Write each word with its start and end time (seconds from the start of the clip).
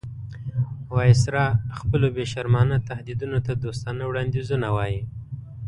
وایسرا 0.95 1.45
خپلو 1.79 2.07
بې 2.15 2.25
شرمانه 2.33 2.77
تهدیدونو 2.89 3.37
ته 3.45 3.51
دوستانه 3.63 4.03
وړاندیزونه 4.05 4.67
وایي. 4.75 4.99